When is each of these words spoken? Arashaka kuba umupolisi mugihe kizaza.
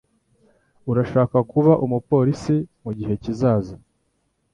Arashaka 0.91 1.37
kuba 1.51 1.73
umupolisi 1.85 2.55
mugihe 2.83 3.13
kizaza. 3.23 3.75